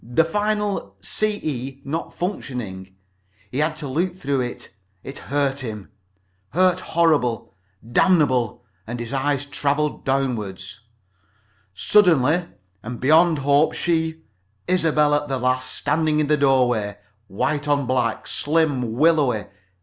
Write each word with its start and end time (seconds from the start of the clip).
The 0.03 0.25
final 0.25 0.95
—CE 1.03 1.79
not 1.85 2.11
functioning. 2.11 2.95
He 3.51 3.59
had 3.59 3.75
to 3.77 3.87
look 3.87 4.15
though 4.19 4.39
it 4.39 4.71
hurt 5.27 5.59
him. 5.59 5.91
Hurt 6.53 6.79
horrible. 6.79 7.53
Damnably. 7.87 8.55
And 8.87 8.99
his 8.99 9.13
eyes 9.13 9.45
traveled 9.45 10.03
downward. 10.03 10.63
"Suddenly 11.75 12.47
and 12.81 12.99
beyond 12.99 13.37
hope 13.37 13.73
she! 13.73 14.23
Isobel 14.67 15.13
at 15.13 15.27
the 15.27 15.37
last. 15.37 15.71
Standing 15.71 16.19
in 16.19 16.25
the 16.25 16.35
doorway. 16.37 16.97
White 17.27 17.67
on 17.67 17.85
black. 17.85 18.25
Slim. 18.25 18.93
Willowy. 18.93 19.45